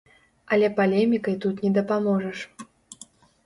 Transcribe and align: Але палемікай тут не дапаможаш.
Але 0.55 0.69
палемікай 0.79 1.39
тут 1.45 1.63
не 1.67 1.71
дапаможаш. 1.77 2.37